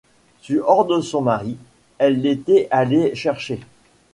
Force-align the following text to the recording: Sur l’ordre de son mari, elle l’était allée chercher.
Sur 0.41 0.63
l’ordre 0.63 0.95
de 0.97 1.01
son 1.03 1.21
mari, 1.21 1.57
elle 1.99 2.21
l’était 2.23 2.67
allée 2.71 3.13
chercher. 3.13 3.59